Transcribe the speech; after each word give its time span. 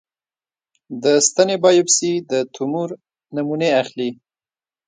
د 1.03 1.05
ستنې 1.27 1.55
بایوپسي 1.63 2.13
د 2.31 2.31
تومور 2.55 2.89
نمونې 3.35 3.69
اخلي. 3.81 4.09